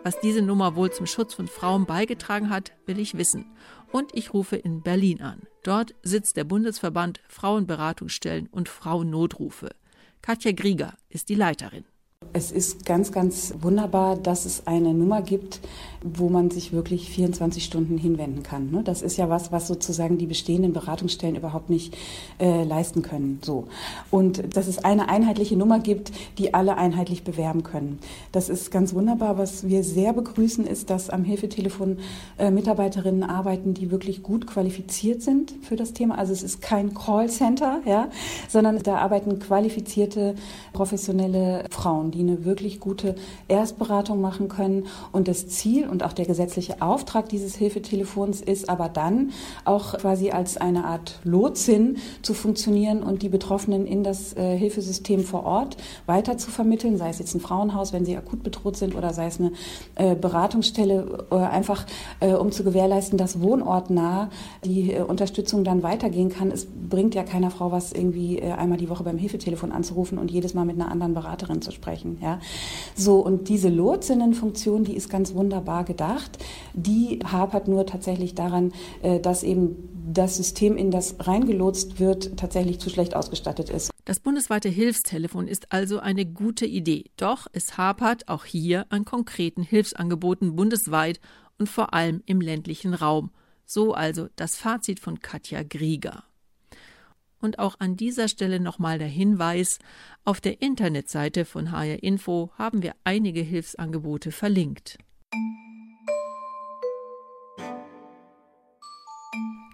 [0.04, 3.52] Was diese Nummer wohl zum Schutz von Frauen beigetragen hat, will ich wissen.
[3.92, 5.42] Und ich rufe in Berlin an.
[5.64, 9.70] Dort sitzt der Bundesverband Frauenberatungsstellen und Frauennotrufe.
[10.22, 11.86] Katja Grieger ist die Leiterin.
[12.34, 15.60] Es ist ganz, ganz wunderbar, dass es eine Nummer gibt,
[16.02, 18.72] wo man sich wirklich 24 Stunden hinwenden kann.
[18.72, 18.84] Ne?
[18.84, 21.98] Das ist ja was, was sozusagen die bestehenden Beratungsstellen überhaupt nicht
[22.40, 23.40] äh, leisten können.
[23.44, 23.68] So.
[24.10, 28.00] Und dass es eine einheitliche Nummer gibt, die alle einheitlich bewerben können.
[28.32, 29.38] Das ist ganz wunderbar.
[29.38, 31.98] Was wir sehr begrüßen, ist, dass am Hilfetelefon
[32.38, 36.18] äh, Mitarbeiterinnen arbeiten, die wirklich gut qualifiziert sind für das Thema.
[36.18, 38.10] Also es ist kein Callcenter, ja,
[38.48, 40.36] sondern da arbeiten qualifizierte,
[40.72, 43.16] professionelle Frauen, die eine wirklich gute
[43.48, 44.88] Erstberatung machen können.
[45.12, 49.32] Und das Ziel und auch der gesetzliche Auftrag dieses Hilfetelefons ist aber dann
[49.66, 55.24] auch quasi als eine Art Lotsin zu funktionieren und die Betroffenen in das äh, Hilfesystem
[55.24, 58.96] vor Ort weiter zu vermitteln, sei es jetzt ein Frauenhaus, wenn sie akut bedroht sind
[58.96, 59.52] oder sei es eine
[59.96, 61.86] äh, Beratungsstelle, äh, einfach
[62.20, 64.30] um zu gewährleisten, dass wohnortnah
[64.64, 66.52] die Unterstützung dann weitergehen kann.
[66.52, 70.54] Es bringt ja keiner Frau was, irgendwie einmal die Woche beim Hilfetelefon anzurufen und jedes
[70.54, 72.09] Mal mit einer anderen Beraterin zu sprechen.
[72.22, 72.40] Ja?
[72.96, 76.38] So, und diese Lotsinnenfunktion, die ist ganz wunderbar gedacht.
[76.74, 79.76] Die hapert nur tatsächlich daran, äh, dass eben
[80.12, 83.92] das System, in das reingelotst wird, tatsächlich zu schlecht ausgestattet ist.
[84.06, 87.06] Das bundesweite Hilfstelefon ist also eine gute Idee.
[87.18, 91.20] Doch es hapert auch hier an konkreten Hilfsangeboten bundesweit
[91.60, 93.32] und vor allem im ländlichen Raum.
[93.66, 96.24] So also das Fazit von Katja Grieger.
[97.42, 99.80] Und auch an dieser Stelle nochmal der Hinweis,
[100.26, 104.98] auf der Internetseite von HR Info haben wir einige Hilfsangebote verlinkt.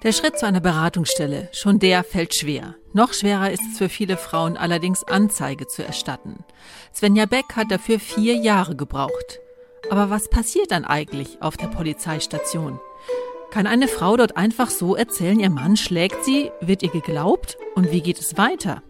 [0.05, 2.75] Der Schritt zu einer Beratungsstelle, schon der fällt schwer.
[2.93, 6.43] Noch schwerer ist es für viele Frauen allerdings Anzeige zu erstatten.
[6.93, 9.39] Svenja Beck hat dafür vier Jahre gebraucht.
[9.89, 12.79] Aber was passiert dann eigentlich auf der Polizeistation?
[13.51, 17.91] Kann eine Frau dort einfach so erzählen, ihr Mann schlägt sie, wird ihr geglaubt und
[17.91, 18.83] wie geht es weiter?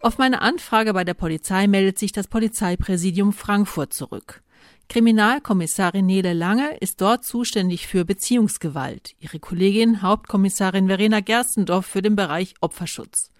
[0.00, 4.42] Auf meine Anfrage bei der Polizei meldet sich das Polizeipräsidium Frankfurt zurück.
[4.88, 12.16] Kriminalkommissarin Nele Lange ist dort zuständig für Beziehungsgewalt, ihre Kollegin Hauptkommissarin Verena Gerstendorf für den
[12.16, 13.30] Bereich Opferschutz.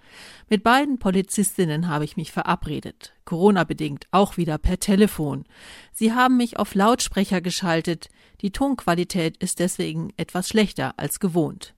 [0.49, 5.45] Mit beiden Polizistinnen habe ich mich verabredet, Corona-bedingt auch wieder per Telefon.
[5.93, 8.09] Sie haben mich auf Lautsprecher geschaltet,
[8.43, 11.75] die Tonqualität ist deswegen etwas schlechter als gewohnt.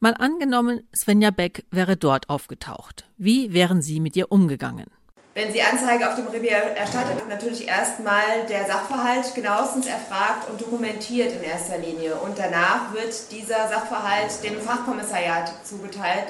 [0.00, 3.04] Mal angenommen, Svenja Beck wäre dort aufgetaucht.
[3.18, 4.86] Wie wären Sie mit ihr umgegangen?
[5.34, 10.60] Wenn sie Anzeige auf dem Revier erstattet, wird natürlich erstmal der Sachverhalt genauestens erfragt und
[10.60, 12.16] dokumentiert in erster Linie.
[12.16, 16.26] Und danach wird dieser Sachverhalt dem Fachkommissariat zugeteilt.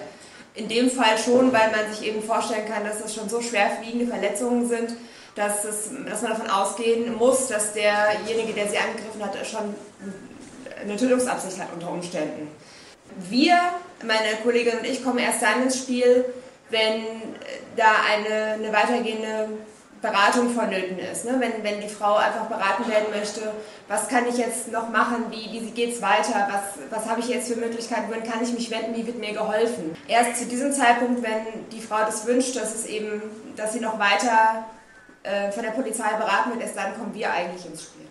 [0.55, 4.07] In dem Fall schon, weil man sich eben vorstellen kann, dass es schon so schwerwiegende
[4.07, 4.95] Verletzungen sind,
[5.35, 9.75] dass, es, dass man davon ausgehen muss, dass derjenige, der sie angegriffen hat, schon
[10.81, 12.49] eine Tötungsabsicht hat unter Umständen.
[13.29, 13.59] Wir,
[14.03, 16.25] meine Kollegin und ich, kommen erst dann ins Spiel,
[16.71, 17.05] wenn
[17.77, 19.49] da eine, eine weitergehende
[20.01, 21.25] Beratung vonnöten ist.
[21.25, 21.37] Ne?
[21.39, 23.53] Wenn, wenn die Frau einfach beraten werden möchte,
[23.89, 27.29] was kann ich jetzt noch machen, wie, wie geht es weiter, was, was habe ich
[27.29, 29.97] jetzt für Möglichkeiten, wohin kann ich mich wenden, wie wird mir geholfen.
[30.09, 33.23] Erst zu diesem Zeitpunkt, wenn die Frau das wünscht, dass, es eben,
[33.57, 34.65] dass sie noch weiter
[35.53, 38.07] von der Polizei beraten wird, erst dann kommen wir eigentlich ins Spiel.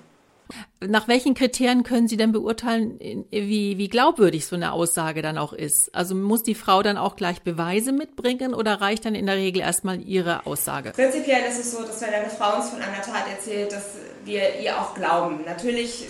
[0.86, 5.54] Nach welchen Kriterien können Sie denn beurteilen, wie, wie glaubwürdig so eine Aussage dann auch
[5.54, 5.90] ist?
[5.94, 9.62] Also muss die Frau dann auch gleich Beweise mitbringen oder reicht dann in der Regel
[9.62, 10.92] erstmal ihre Aussage?
[10.92, 13.92] Prinzipiell ist es so, dass wenn eine Frau uns von einer Tat erzählt, dass
[14.26, 15.42] wir ihr auch glauben.
[15.46, 16.06] Natürlich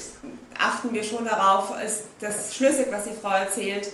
[0.57, 3.89] achten wir schon darauf, ist das schlüssig, was die Frau erzählt.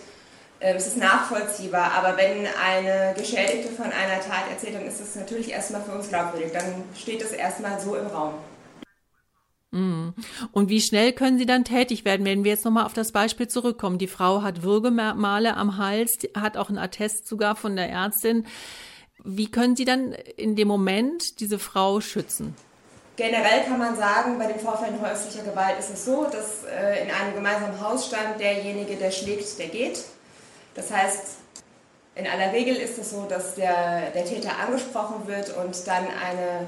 [0.60, 5.16] Ähm, es ist nachvollziehbar, aber wenn eine Geschädigte von einer Tat erzählt, dann ist das
[5.16, 6.52] natürlich erstmal für uns glaubwürdig.
[6.52, 8.34] Dann steht das erstmal so im Raum.
[9.72, 10.14] Mhm.
[10.52, 13.48] Und wie schnell können Sie dann tätig werden, wenn wir jetzt nochmal auf das Beispiel
[13.48, 14.00] zurückkommen?
[14.00, 18.48] Die Frau hat Würgemale am Hals, hat auch einen Attest sogar von der Ärztin.
[19.24, 22.56] Wie können Sie dann in dem Moment diese Frau schützen?
[23.18, 27.12] Generell kann man sagen, bei den Vorfällen häuslicher Gewalt ist es so, dass äh, in
[27.12, 30.04] einem gemeinsamen Hausstand derjenige, der schlägt, der geht.
[30.78, 31.24] Das heißt,
[32.16, 36.68] in aller Regel ist es so, dass der, der Täter angesprochen wird und dann eine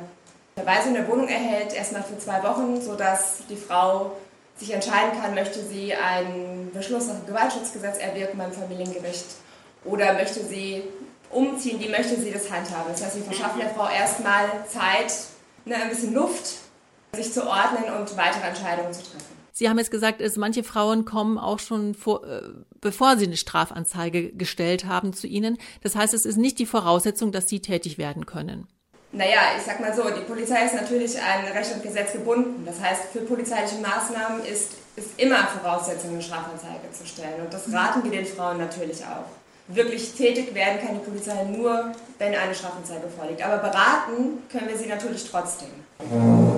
[0.55, 4.11] Verweisung der Wohnung erhält, erstmal für zwei Wochen, sodass die Frau
[4.57, 9.25] sich entscheiden kann, möchte sie einen Beschluss nach dem Gewaltschutzgesetz erwirken beim Familiengericht
[9.85, 10.83] oder möchte sie
[11.29, 12.91] umziehen, wie möchte sie das handhaben.
[12.91, 15.13] Das heißt, wir verschaffen der Frau erstmal Zeit,
[15.65, 16.55] ne, ein bisschen Luft,
[17.15, 19.38] sich zu ordnen und weitere Entscheidungen zu treffen.
[19.59, 22.43] Sie haben jetzt gesagt, dass manche Frauen kommen auch schon vor, äh,
[22.79, 25.57] bevor sie eine Strafanzeige gestellt haben zu Ihnen.
[25.83, 28.69] Das heißt, es ist nicht die Voraussetzung, dass Sie tätig werden können.
[29.11, 32.63] Naja, ich sag mal so, die Polizei ist natürlich an Recht und Gesetz gebunden.
[32.65, 37.41] Das heißt, für polizeiliche Maßnahmen ist, ist immer Voraussetzung, eine Strafanzeige zu stellen.
[37.43, 39.25] Und das raten wir den Frauen natürlich auch
[39.69, 43.43] wirklich tätig werden kann die Polizei nur, wenn eine Strafanzeige vorliegt.
[43.43, 45.69] Aber beraten können wir sie natürlich trotzdem.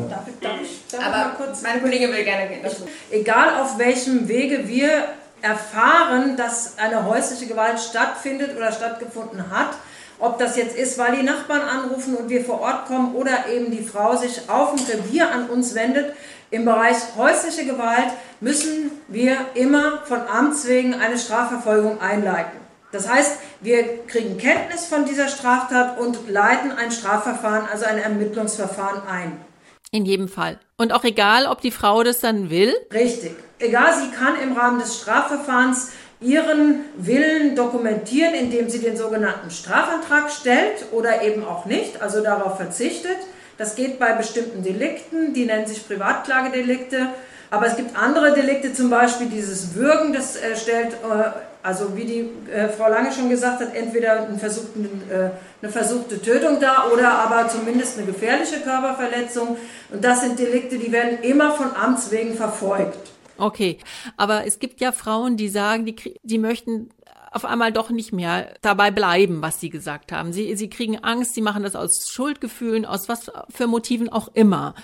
[0.09, 1.61] Darf ich, darf ich, darf Aber mal kurz?
[1.61, 2.87] meine Kollegin will gerne dazu.
[3.09, 5.09] Egal auf welchem Wege wir
[5.41, 9.71] erfahren, dass eine häusliche Gewalt stattfindet oder stattgefunden hat,
[10.19, 13.71] ob das jetzt ist, weil die Nachbarn anrufen und wir vor Ort kommen oder eben
[13.71, 16.13] die Frau sich auf dem Revier an uns wendet,
[16.51, 22.60] im Bereich häusliche Gewalt müssen wir immer von Amts wegen eine Strafverfolgung einleiten.
[22.91, 29.07] Das heißt, wir kriegen Kenntnis von dieser Straftat und leiten ein Strafverfahren, also ein Ermittlungsverfahren
[29.07, 29.39] ein.
[29.91, 30.59] In jedem Fall.
[30.77, 32.73] Und auch egal, ob die Frau das dann will?
[32.93, 33.35] Richtig.
[33.59, 40.31] Egal, sie kann im Rahmen des Strafverfahrens ihren Willen dokumentieren, indem sie den sogenannten Strafantrag
[40.31, 43.17] stellt oder eben auch nicht, also darauf verzichtet.
[43.57, 47.09] Das geht bei bestimmten Delikten, die nennen sich Privatklagedelikte.
[47.51, 51.31] Aber es gibt andere Delikte, zum Beispiel dieses Würgen, das äh, stellt äh,
[51.63, 55.29] also wie die äh, Frau Lange schon gesagt hat, entweder ein äh,
[55.61, 59.57] eine versuchte Tötung da oder aber zumindest eine gefährliche Körperverletzung.
[59.91, 63.11] Und das sind Delikte, die werden immer von Amts wegen verfolgt.
[63.37, 63.77] Okay,
[64.17, 66.89] aber es gibt ja Frauen, die sagen, die, die möchten
[67.31, 70.33] auf einmal doch nicht mehr dabei bleiben, was sie gesagt haben.
[70.33, 74.75] Sie, sie kriegen Angst, sie machen das aus Schuldgefühlen, aus was für Motiven auch immer.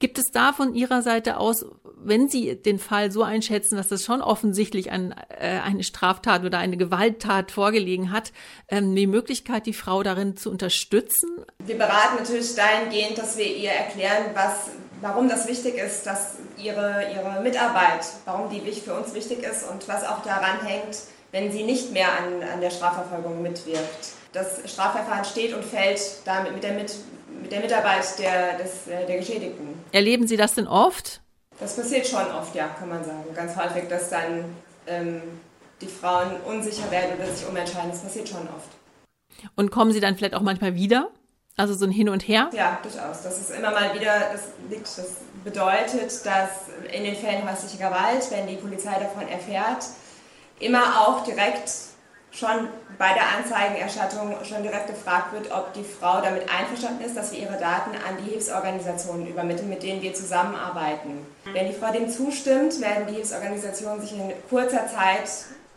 [0.00, 1.64] Gibt es da von Ihrer Seite aus,
[2.04, 6.58] wenn Sie den Fall so einschätzen, dass das schon offensichtlich ein, äh, eine Straftat oder
[6.58, 8.32] eine Gewalttat vorgelegen hat,
[8.68, 11.44] ähm, die Möglichkeit, die Frau darin zu unterstützen?
[11.64, 17.06] Wir beraten natürlich dahingehend, dass wir ihr erklären, was warum das wichtig ist, dass ihre,
[17.12, 20.96] ihre Mitarbeit, warum die für uns wichtig ist und was auch daran hängt,
[21.32, 24.12] wenn sie nicht mehr an, an der Strafverfolgung mitwirkt.
[24.32, 26.94] Das Strafverfahren steht und fällt damit mit der, mit,
[27.42, 29.68] mit der Mitarbeit der, des, äh, der Geschädigten.
[29.90, 31.20] Erleben Sie das denn oft?
[31.58, 33.24] Das passiert schon oft, ja, kann man sagen.
[33.34, 34.44] Ganz häufig, dass dann
[34.86, 35.22] ähm,
[35.80, 37.90] die Frauen unsicher werden oder sich umentscheiden.
[37.90, 38.70] Das passiert schon oft.
[39.56, 41.08] Und kommen Sie dann vielleicht auch manchmal wieder?
[41.56, 42.48] Also so ein Hin und Her?
[42.54, 43.22] Ja, durchaus.
[43.22, 48.30] Das ist immer mal wieder, das, liegt, das bedeutet, dass in den Fällen häuslicher Gewalt,
[48.30, 49.84] wenn die Polizei davon erfährt,
[50.62, 51.70] immer auch direkt
[52.30, 57.32] schon bei der Anzeigenerstattung schon direkt gefragt wird, ob die Frau damit einverstanden ist, dass
[57.32, 61.26] wir ihre Daten an die Hilfsorganisationen übermitteln, mit denen wir zusammenarbeiten.
[61.44, 65.28] Wenn die Frau dem zustimmt, werden die Hilfsorganisationen sich in kurzer Zeit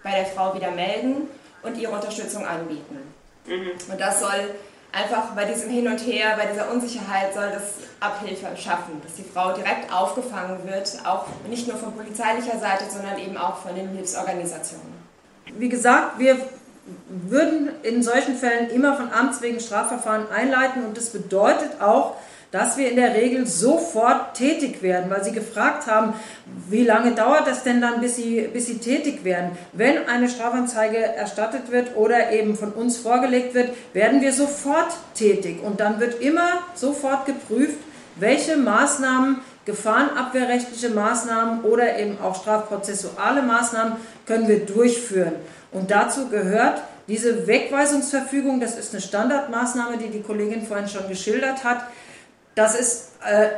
[0.01, 1.27] bei der Frau wieder melden
[1.63, 3.13] und ihre Unterstützung anbieten.
[3.47, 3.71] Mhm.
[3.91, 4.55] Und das soll
[4.95, 9.23] einfach bei diesem Hin und Her, bei dieser Unsicherheit soll das Abhilfe schaffen, dass die
[9.23, 13.89] Frau direkt aufgefangen wird, auch nicht nur von polizeilicher Seite, sondern eben auch von den
[13.89, 14.93] Hilfsorganisationen.
[15.57, 16.37] Wie gesagt, wir
[17.07, 22.15] würden in solchen Fällen immer von Amts wegen Strafverfahren einleiten und das bedeutet auch,
[22.51, 26.13] dass wir in der Regel sofort tätig werden, weil Sie gefragt haben,
[26.69, 29.51] wie lange dauert das denn dann, bis Sie, bis Sie tätig werden?
[29.73, 35.61] Wenn eine Strafanzeige erstattet wird oder eben von uns vorgelegt wird, werden wir sofort tätig
[35.63, 37.77] und dann wird immer sofort geprüft,
[38.17, 43.93] welche Maßnahmen, gefahrenabwehrrechtliche Maßnahmen oder eben auch strafprozessuale Maßnahmen
[44.25, 45.33] können wir durchführen.
[45.71, 51.63] Und dazu gehört diese Wegweisungsverfügung, das ist eine Standardmaßnahme, die die Kollegin vorhin schon geschildert
[51.63, 51.85] hat,
[52.55, 53.49] das ist äh,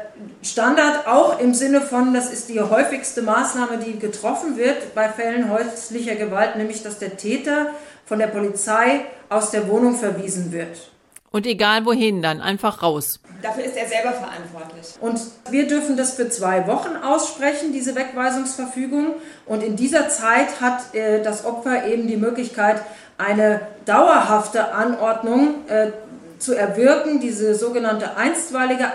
[0.41, 5.51] Standard auch im Sinne von, das ist die häufigste Maßnahme, die getroffen wird bei Fällen
[5.51, 7.67] häuslicher Gewalt, nämlich dass der Täter
[8.05, 10.89] von der Polizei aus der Wohnung verwiesen wird.
[11.29, 13.19] Und egal wohin, dann einfach raus.
[13.41, 14.95] Dafür ist er selber verantwortlich.
[15.01, 15.19] Und
[15.51, 19.15] wir dürfen das für zwei Wochen aussprechen, diese Wegweisungsverfügung.
[19.45, 22.81] Und in dieser Zeit hat äh, das Opfer eben die Möglichkeit,
[23.17, 25.91] eine dauerhafte Anordnung äh,
[26.39, 28.85] zu erwirken, diese sogenannte einstweilige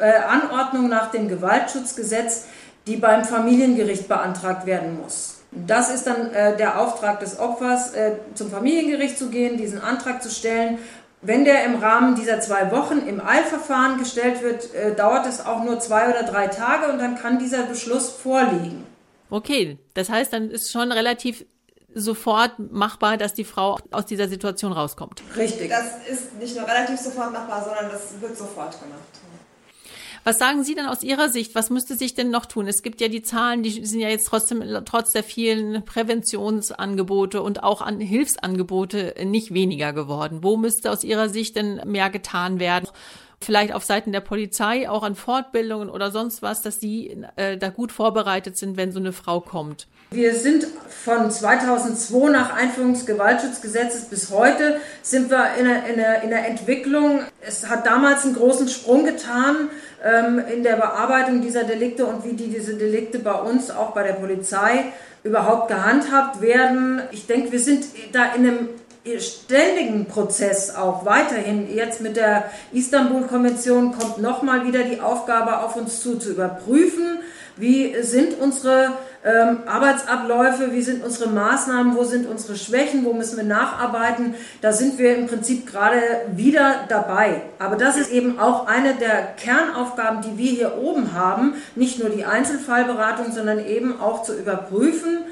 [0.00, 2.46] äh, Anordnung nach dem Gewaltschutzgesetz,
[2.86, 5.40] die beim Familiengericht beantragt werden muss.
[5.50, 10.22] Das ist dann äh, der Auftrag des Opfers, äh, zum Familiengericht zu gehen, diesen Antrag
[10.22, 10.78] zu stellen.
[11.20, 15.80] Wenn der im Rahmen dieser zwei Wochen im Eilverfahren gestellt wird, dauert es auch nur
[15.80, 18.84] zwei oder drei Tage und dann kann dieser Beschluss vorliegen.
[19.28, 21.44] Okay, das heißt, dann ist schon relativ
[21.94, 25.22] sofort machbar, dass die Frau aus dieser Situation rauskommt.
[25.36, 25.70] Richtig.
[25.70, 29.02] Das ist nicht nur relativ sofort machbar, sondern das wird sofort gemacht.
[30.24, 31.54] Was sagen Sie denn aus Ihrer Sicht?
[31.54, 32.66] Was müsste sich denn noch tun?
[32.66, 37.62] Es gibt ja die Zahlen, die sind ja jetzt trotzdem, trotz der vielen Präventionsangebote und
[37.62, 40.40] auch an Hilfsangebote nicht weniger geworden.
[40.42, 42.88] Wo müsste aus Ihrer Sicht denn mehr getan werden?
[43.40, 47.68] Vielleicht auf Seiten der Polizei, auch an Fortbildungen oder sonst was, dass die äh, da
[47.68, 49.86] gut vorbereitet sind, wenn so eine Frau kommt.
[50.10, 55.96] Wir sind von 2002 nach Einführung des Gewaltschutzgesetzes bis heute sind wir in der, in,
[55.96, 57.20] der, in der Entwicklung.
[57.40, 59.68] Es hat damals einen großen Sprung getan
[60.02, 64.02] ähm, in der Bearbeitung dieser Delikte und wie die, diese Delikte bei uns, auch bei
[64.02, 64.86] der Polizei,
[65.22, 67.02] überhaupt gehandhabt werden.
[67.12, 68.68] Ich denke, wir sind da in einem
[69.20, 71.74] ständigen Prozess auch weiterhin.
[71.74, 77.18] Jetzt mit der Istanbul-Konvention kommt nochmal wieder die Aufgabe auf uns zu, zu überprüfen,
[77.56, 78.92] wie sind unsere
[79.24, 84.34] ähm, Arbeitsabläufe, wie sind unsere Maßnahmen, wo sind unsere Schwächen, wo müssen wir nacharbeiten.
[84.60, 86.00] Da sind wir im Prinzip gerade
[86.34, 87.42] wieder dabei.
[87.58, 92.10] Aber das ist eben auch eine der Kernaufgaben, die wir hier oben haben, nicht nur
[92.10, 95.24] die Einzelfallberatung, sondern eben auch zu überprüfen,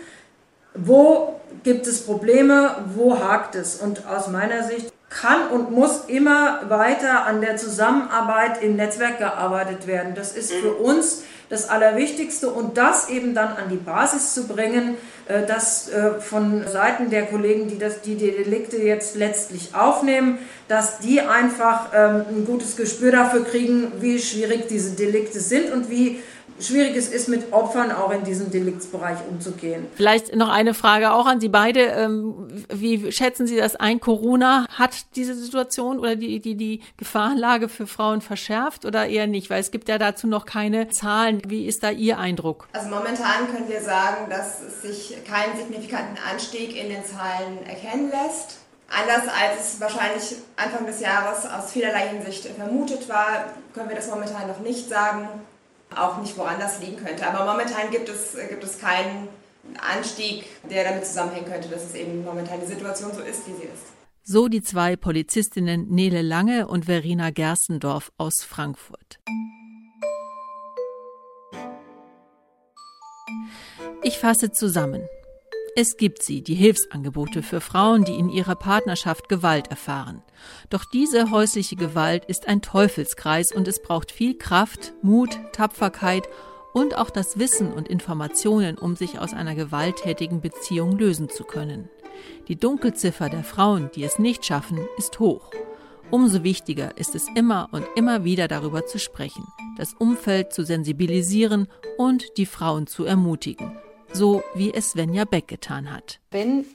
[0.75, 3.75] wo gibt es Probleme, wo hakt es.
[3.75, 9.89] Und aus meiner Sicht kann und muss immer weiter an der Zusammenarbeit im Netzwerk gearbeitet
[9.89, 10.15] werden.
[10.15, 14.97] Das ist für uns das Allerwichtigste und das eben dann an die Basis zu bringen,
[15.27, 20.99] äh, dass äh, von Seiten der Kollegen, die das, die, Delikte jetzt letztlich aufnehmen, dass
[20.99, 26.21] die einfach ähm, ein gutes Gespür dafür kriegen, wie schwierig diese Delikte sind und wie
[26.61, 29.87] schwierig es ist, mit Opfern auch in diesem Deliktsbereich umzugehen.
[29.95, 31.81] Vielleicht noch eine Frage auch an Sie beide.
[31.81, 34.01] Ähm, wie schätzen Sie das ein?
[34.01, 39.51] Corona hat diese Situation oder die, die, die Gefahrenlage für Frauen verschärft oder eher nicht?
[39.51, 41.42] Weil es gibt ja dazu noch keine Zahlen.
[41.47, 42.69] Wie ist da Ihr Eindruck?
[42.73, 48.11] Also momentan können wir sagen, dass es sich keinen signifikanten Anstieg in den Zahlen erkennen
[48.11, 48.59] lässt.
[48.88, 54.09] Anders als es wahrscheinlich Anfang des Jahres aus vielerlei Hinsicht vermutet war, können wir das
[54.09, 55.29] momentan noch nicht sagen
[55.97, 57.27] auch nicht woanders liegen könnte.
[57.27, 59.29] Aber momentan gibt es, gibt es keinen
[59.79, 63.65] Anstieg, der damit zusammenhängen könnte, dass es eben momentan die Situation so ist, wie sie
[63.65, 63.97] ist.
[64.23, 69.21] So die zwei Polizistinnen Nele Lange und Verena Gerstendorf aus Frankfurt.
[74.03, 75.09] Ich fasse zusammen.
[75.79, 80.23] Es gibt sie, die Hilfsangebote für Frauen, die in ihrer Partnerschaft Gewalt erfahren.
[80.71, 86.31] Doch diese häusliche Gewalt ist ein Teufelskreis und es braucht viel Kraft, Mut, Tapferkeit
[86.73, 91.91] und auch das Wissen und Informationen, um sich aus einer gewalttätigen Beziehung lösen zu können.
[92.49, 95.51] Die Dunkelziffer der Frauen, die es nicht schaffen, ist hoch.
[96.11, 99.45] Umso wichtiger ist es immer und immer wieder darüber zu sprechen,
[99.77, 103.77] das Umfeld zu sensibilisieren und die Frauen zu ermutigen
[104.12, 106.19] so wie es Svenja Beck getan hat.
[106.31, 106.66] Wenn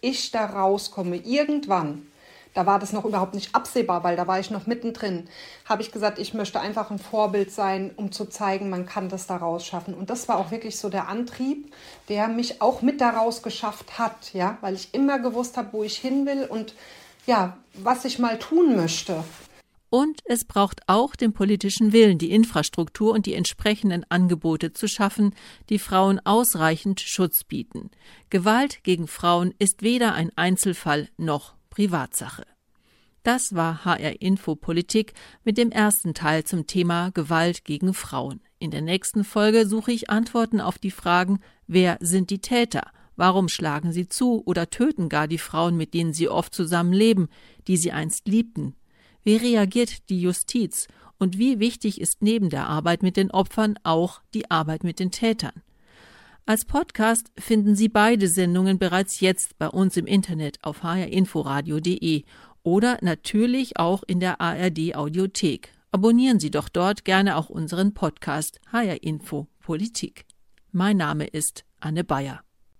[0.00, 2.06] ich da rauskomme, irgendwann,
[2.54, 5.28] da war das noch überhaupt nicht absehbar, weil da war ich noch mittendrin,
[5.64, 9.26] habe ich gesagt, ich möchte einfach ein Vorbild sein, um zu zeigen, man kann das
[9.26, 9.94] da rausschaffen.
[9.94, 11.72] Und das war auch wirklich so der Antrieb,
[12.08, 15.96] der mich auch mit daraus geschafft hat, ja, weil ich immer gewusst habe, wo ich
[15.98, 16.74] hin will und
[17.26, 19.22] ja, was ich mal tun möchte.
[19.90, 25.34] Und es braucht auch den politischen Willen, die Infrastruktur und die entsprechenden Angebote zu schaffen,
[25.68, 27.90] die Frauen ausreichend Schutz bieten.
[28.30, 32.44] Gewalt gegen Frauen ist weder ein Einzelfall noch Privatsache.
[33.24, 35.12] Das war HR Info Politik
[35.44, 38.40] mit dem ersten Teil zum Thema Gewalt gegen Frauen.
[38.60, 42.92] In der nächsten Folge suche ich Antworten auf die Fragen, wer sind die Täter?
[43.16, 47.28] Warum schlagen sie zu oder töten gar die Frauen, mit denen sie oft zusammenleben,
[47.66, 48.76] die sie einst liebten?
[49.22, 50.88] Wie reagiert die Justiz?
[51.18, 55.10] Und wie wichtig ist neben der Arbeit mit den Opfern auch die Arbeit mit den
[55.10, 55.62] Tätern?
[56.46, 62.24] Als Podcast finden Sie beide Sendungen bereits jetzt bei uns im Internet auf hrinforadio.de
[62.62, 65.72] oder natürlich auch in der ARD Audiothek.
[65.92, 70.24] Abonnieren Sie doch dort gerne auch unseren Podcast HR Info Politik.
[70.72, 72.42] Mein Name ist Anne Bayer.